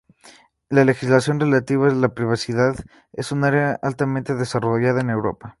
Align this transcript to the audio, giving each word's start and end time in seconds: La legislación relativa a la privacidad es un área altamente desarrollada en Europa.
La 0.67 0.83
legislación 0.83 1.39
relativa 1.39 1.87
a 1.87 1.93
la 1.93 2.15
privacidad 2.15 2.73
es 3.13 3.31
un 3.31 3.43
área 3.43 3.77
altamente 3.83 4.33
desarrollada 4.33 5.01
en 5.01 5.11
Europa. 5.11 5.49